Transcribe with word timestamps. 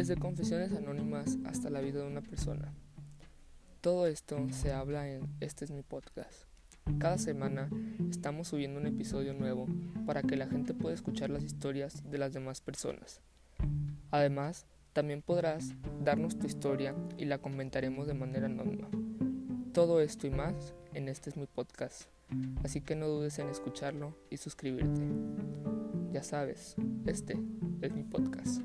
desde 0.00 0.16
confesiones 0.16 0.72
anónimas 0.72 1.36
hasta 1.44 1.68
la 1.68 1.82
vida 1.82 2.00
de 2.00 2.06
una 2.06 2.22
persona. 2.22 2.72
Todo 3.82 4.06
esto 4.06 4.38
se 4.50 4.72
habla 4.72 5.06
en 5.06 5.28
Este 5.40 5.66
es 5.66 5.70
mi 5.70 5.82
podcast. 5.82 6.46
Cada 6.98 7.18
semana 7.18 7.68
estamos 8.08 8.48
subiendo 8.48 8.80
un 8.80 8.86
episodio 8.86 9.34
nuevo 9.34 9.66
para 10.06 10.22
que 10.22 10.38
la 10.38 10.46
gente 10.46 10.72
pueda 10.72 10.94
escuchar 10.94 11.28
las 11.28 11.44
historias 11.44 12.10
de 12.10 12.16
las 12.16 12.32
demás 12.32 12.62
personas. 12.62 13.20
Además, 14.10 14.64
también 14.94 15.20
podrás 15.20 15.74
darnos 16.02 16.38
tu 16.38 16.46
historia 16.46 16.94
y 17.18 17.26
la 17.26 17.36
comentaremos 17.36 18.06
de 18.06 18.14
manera 18.14 18.46
anónima. 18.46 18.88
Todo 19.74 20.00
esto 20.00 20.26
y 20.26 20.30
más 20.30 20.72
en 20.94 21.08
Este 21.08 21.28
es 21.28 21.36
mi 21.36 21.46
podcast. 21.46 22.04
Así 22.64 22.80
que 22.80 22.96
no 22.96 23.06
dudes 23.06 23.38
en 23.38 23.50
escucharlo 23.50 24.16
y 24.30 24.38
suscribirte. 24.38 25.02
Ya 26.10 26.22
sabes, 26.22 26.74
este 27.04 27.38
es 27.82 27.92
mi 27.92 28.04
podcast. 28.04 28.62